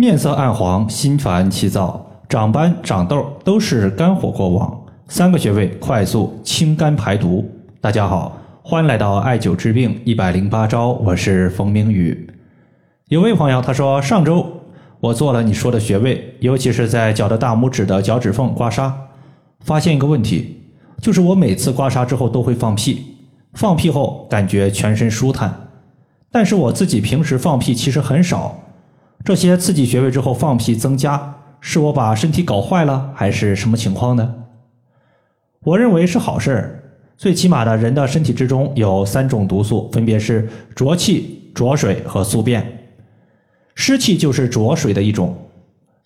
[0.00, 7.44] 面色暗黄、心烦气躁、长斑、长痘都是肝火过旺，三个穴位快速清肝排毒。
[7.80, 12.30] 大家好，欢迎来到艾灸治病一百零八招，我是冯明宇。
[13.08, 14.46] 有位朋友他说，上周
[15.00, 18.92] 我做了你说的穴位，尤其是在脚的大拇指的脚趾缝刮痧，
[19.64, 20.62] 发现一个问题，
[21.02, 23.16] 就是我每次刮痧之后都会放屁，
[23.54, 25.52] 放屁后感觉全身舒坦，
[26.30, 28.56] 但是我自己平时放屁其实很少。
[29.24, 34.34] 这些刺激穴位之后放屁增加，是我把身体搞坏了，还是什么情况呢？
[35.64, 36.84] 我认为是好事儿。
[37.16, 42.64] 最起码的人的身体之中有三种毒素，分别是浊气、浊水和宿便。
[43.74, 45.36] 湿气就是浊水的一种，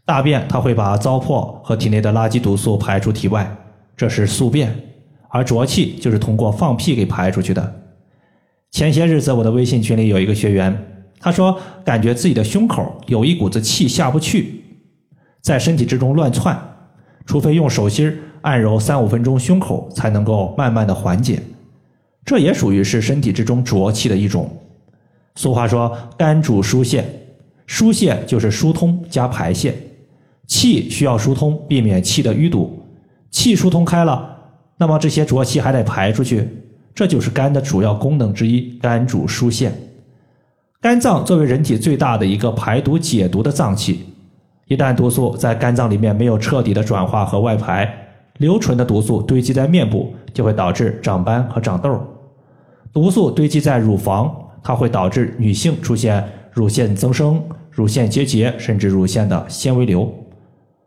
[0.06, 3.54] 大便它会把糟粕和体内的垃圾毒素排出体外，
[3.94, 4.70] 这是宿便；
[5.28, 7.82] 而浊气就是通过放屁给排出去的。
[8.70, 10.91] 前些日子我的微信群里有一个学员。
[11.22, 14.60] 他说：“感觉自己的胸口有一股子气下不去，
[15.40, 16.60] 在身体之中乱窜，
[17.24, 21.40] 除非用手心按揉三五分钟胸口，才能够慢慢的缓解。
[22.24, 24.50] 这也属于是身体之中浊气的一种。
[25.36, 27.04] 俗话说，肝主疏泄，
[27.68, 29.72] 疏泄就是疏通加排泄，
[30.48, 32.84] 气需要疏通，避免气的淤堵。
[33.30, 34.36] 气疏通开了，
[34.76, 36.48] 那么这些浊气还得排出去，
[36.92, 39.72] 这就是肝的主要功能之一，肝主疏泄。”
[40.82, 44.04] 肝脏作为人体最大的一个排毒解毒的脏器，
[44.66, 47.88] 一旦毒素在肝脏里面没有彻底的转化和外排，
[48.38, 52.04] 留存的毒素堆积在面部，就会导致长斑和长痘。
[52.92, 60.12] 毒素堆积在乳房，它会导致女性出现乳腺增生、乳腺结节，甚至乳腺的纤维瘤。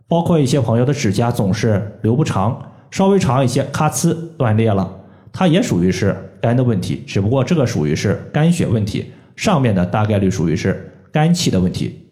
[0.09, 4.93] 包括一些朋友的指甲总是留不长，稍微长一些，咔呲断裂了，
[5.31, 9.05] 它也属于是肝的问题，只不过这个属于是肝血问题。
[9.36, 12.08] 上面的大概率属于是肝气的问题，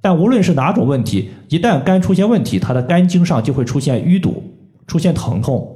[0.00, 4.42] 但无论是哪种问题，一旦肝出现问题，它的肝经上就会出现淤堵，
[4.86, 5.72] 出现疼痛。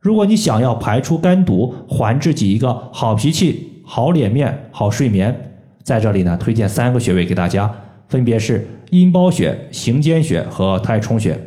[0.00, 5.52] 如果你想要排出肝毒，还自己一个好脾气、好脸面、好睡眠，
[5.82, 7.74] 在这里呢，推荐三个穴位给大家，
[8.08, 11.38] 分别是阴包穴、行间穴和太冲穴。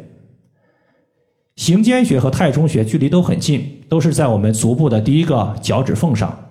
[1.55, 6.50] 行间穴和太冲穴距离都很近，都是在我们足部的第一个脚趾缝上。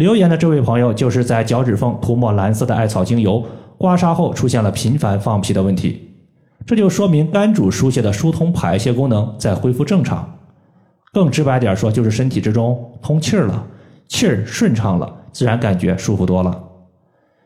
[0.00, 3.44] 留言的这位朋友就是在脚趾缝涂抹蓝色的艾草精油，
[3.76, 6.08] 刮痧后出现了频繁放屁的问题，
[6.64, 10.38] 这就说明肝主疏泄的疏通排泄功能在恢复正常。
[11.12, 13.66] 更直白点说，就是身体之中通气儿了，
[14.08, 16.58] 气儿顺畅了，自然感觉舒服多了。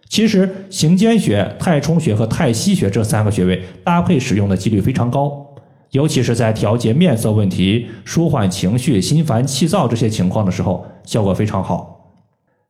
[0.08, 5.44] 其实行间穴、太冲穴和太溪穴这三个穴位搭配使用的几率非常高，
[5.90, 11.93] 尤其是在调节面色问题、舒缓情绪、心烦气躁这些情况的时候，效果非常好。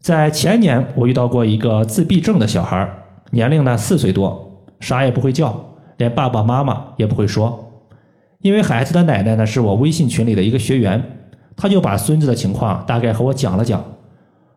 [0.04, 2.86] 在前年，我遇到过一个自闭症的小孩，
[3.30, 5.58] 年龄呢四岁多，啥也不会叫，
[5.96, 7.72] 连爸爸妈妈也不会说。
[8.42, 11.02] 因为孩子的奶奶呢是我微信群里的一个学员，
[11.56, 13.82] 他就把孙子的情况大概和我讲了讲，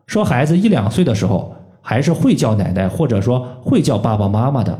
[0.06, 4.78] 说孩子一两岁的时候还是会叫奶奶，或者说会叫爸爸妈妈的，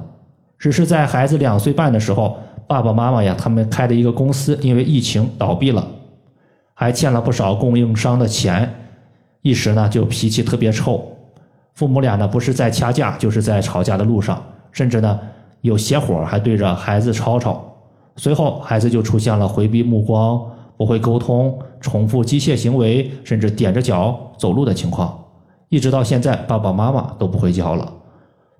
[0.59, 2.37] 只是在孩子两岁半的时候，
[2.67, 5.89] 爸爸妈妈呀他们开的一个公司因为疫情倒闭了，
[6.75, 8.71] 还欠了不少供应商的钱。
[9.43, 11.04] 一时呢就脾气特别臭，
[11.75, 15.19] 父母俩呢不是在掐架，就是在吵架的路上，甚至呢
[15.60, 17.65] 有邪火，还对着孩子吵吵。
[18.16, 20.44] 随后孩子就出现了回避目光、
[20.76, 25.16] 不会沟通、重复机械行为，甚至踮着脚走路的情况。
[25.69, 27.93] 一直到现在，爸爸妈妈都不会教了。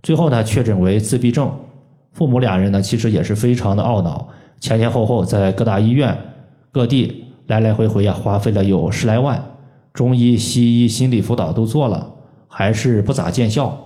[0.01, 1.51] 最后呢确诊为自闭症，
[2.13, 4.29] 父母俩人呢其实也是非常的懊恼，
[4.61, 6.17] 前前后后在各大医院、
[6.71, 9.43] 各地来来回回呀，花费了有十来万。
[9.99, 12.09] 中医、西医、心理辅导都做了，
[12.47, 13.77] 还是不咋见效。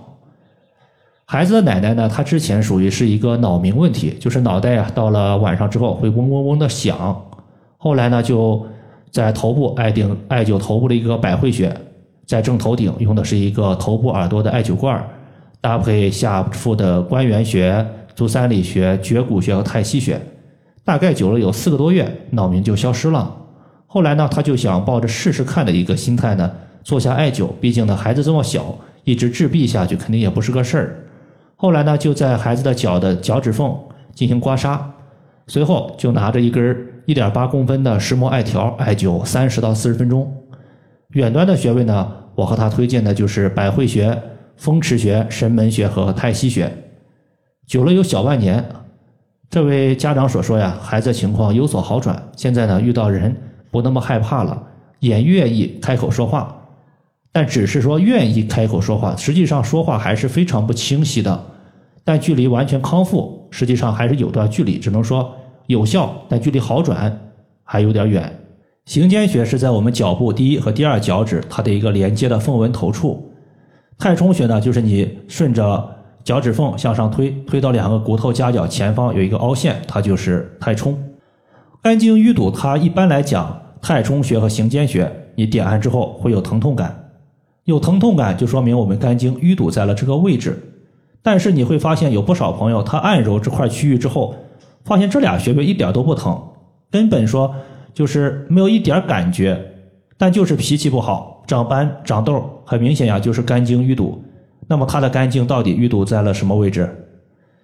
[1.25, 2.07] 孩子的奶奶呢？
[2.07, 7.19] 她之前属于是一个脑鸣问题，就是脑袋啊，到了晚上之后会嗡嗡嗡的响。
[7.77, 8.63] 后来呢，就
[9.09, 11.75] 在头部艾顶艾灸头部的一个百会穴，
[12.27, 15.03] 在正头顶用的是一个头部耳朵的艾灸罐，
[15.61, 20.21] 搭配下腹的关元穴、足三里穴、绝骨穴和太溪穴，
[20.85, 23.37] 大概灸了有四个多月，脑鸣就消失了。
[23.93, 26.51] 后来呢，他就想抱着试试看的一个心态呢，
[26.81, 27.47] 做下艾灸。
[27.61, 30.95] 毕竟呢，孩子这么小，一直自闭下去肯定也不是个事儿。
[31.55, 33.71] 后来呢，就在孩子的脚的脚趾缝
[34.15, 34.79] 进行刮痧，
[35.45, 36.75] 随后就拿着一根
[37.05, 40.27] 一点八公分的石磨艾条艾灸三十到四十分钟。
[41.09, 44.19] 远端的穴位呢，我和他推荐的就是百会穴、
[44.57, 46.75] 风池穴、神门穴和太溪穴。
[47.67, 48.65] 灸了有小半年，
[49.51, 53.37] 这位家长所说呀，孩子情况有所好转，现在呢遇到人。
[53.73, 54.63] 不那么害怕了，
[54.99, 56.55] 也愿意开口说话，
[57.31, 61.43] 但只是说愿意开口说话，实际上说话还是非常不清晰的，
[62.03, 65.33] 但距离完全康复实际上还是有段距离，只能说
[65.65, 67.19] 有效，但距离好转
[67.63, 68.31] 还有点远。
[68.85, 73.31] 行间穴是在我们脚部第一和第二脚趾它的一个连接的缝纹头处。
[73.97, 75.89] 太冲穴呢，就是你顺着
[76.23, 80.97] 脚趾缝向上推，推到两个骨头夹角前方有一个凹陷，它就是太冲。
[81.81, 87.11] 肝经淤堵，它一般来讲，太冲穴和行间穴，你点按之后会有疼痛感，
[87.65, 90.57] 有疼痛感就说明我们肝经淤堵在了这个位置。
[91.21, 94.33] 但是你会发现有不少朋友，他按揉这块区域之后，
[94.85, 96.41] 发现这俩穴位一点都不疼，
[96.89, 97.53] 根本说
[97.93, 99.61] 就是没有一点感觉，
[100.17, 104.23] 但就是脾气不好，长斑长痘，很明显呀，就是肝经淤堵。
[104.65, 106.89] 那么他的肝经到底淤堵在了什么位置？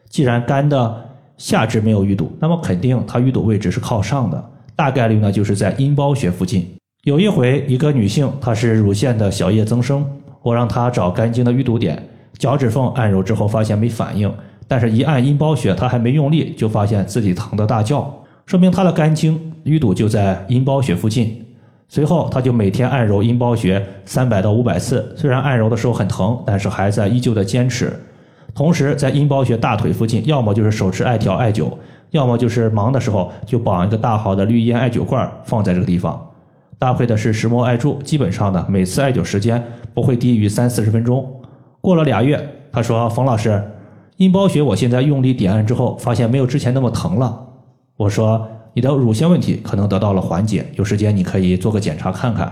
[0.10, 1.06] 既然肝的
[1.38, 6.66] 下肢没有淤堵，那么肯定它淤堵位置是靠上的，大概率呢就是在阴包穴附近。
[7.04, 10.10] 有一回，一个女性她是乳腺的小叶增生，
[10.42, 12.02] 我让她找肝经的淤堵点，
[12.38, 14.34] 脚趾缝按揉之后发现没反应，
[14.70, 18.10] 但是一按阴包穴，她还没用力就发现自己疼得大叫，
[18.46, 21.46] 说明她的肝经淤堵就在阴包穴附近。
[21.90, 27.92] 随后，她就每天按揉阴包穴三百到五百次，虽然按揉的时候很疼，但是还在依旧的坚持。
[28.56, 31.70] 同时，在阴包穴大腿附近，要么就是手持艾条艾灸，
[32.12, 36.20] 要么就是忙的时候就绑一个大号的绿烟艾灸罐放在这个地方，
[36.78, 39.64] 搭配的是石墨艾柱，基本上呢每次艾灸时间
[39.94, 41.26] 不会低于三四十分钟。
[41.82, 43.64] 过了俩月，他说：“冯老师，
[44.18, 47.48] 阴包穴我现在用力点按之后，发现没有之前那么疼了。”
[47.98, 52.52] 我说：“你的乳腺问题可能得到了缓解，有时间你可以做个检查看看。”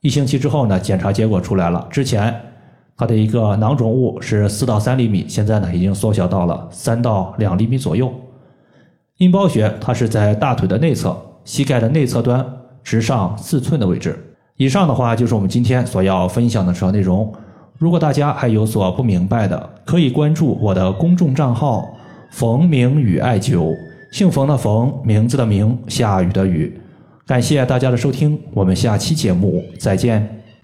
[0.00, 2.34] 一星期之后呢，检查结果出来了，之前。
[2.98, 8.10] 它的一个囊肿物是四到三厘米，现在呢已经缩小到了三到两厘米左右。
[9.18, 12.44] 阴包穴它是在大腿的内侧，膝盖的内侧端
[12.84, 14.18] 直上四寸的位置。
[14.56, 17.32] 以上的话就是我们今天所要分享的主要内容。
[17.78, 21.86] 如果大家还有所不明白的，可以关注我的公众账号
[22.32, 23.74] “冯明宇艾灸”，
[24.12, 26.78] 姓冯的冯，名字的名，下雨的雨。
[27.26, 30.45] 感谢大家的收听，我们下期节目再见。